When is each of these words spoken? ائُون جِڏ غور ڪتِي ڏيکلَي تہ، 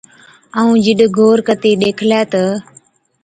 ائُون 0.57 0.75
جِڏ 0.83 0.99
غور 1.15 1.37
ڪتِي 1.47 1.71
ڏيکلَي 1.81 2.21
تہ، 2.31 2.43